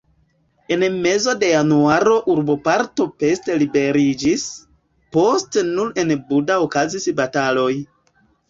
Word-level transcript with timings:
En 0.75 0.85
mezo 1.01 1.35
de 1.43 1.49
januaro 1.49 2.15
urboparto 2.35 3.07
Pest 3.23 3.51
liberiĝis, 3.65 4.47
poste 5.19 5.67
nur 5.71 5.93
en 6.05 6.15
Buda 6.33 6.61
okazis 6.69 7.09
bataloj. 7.21 7.71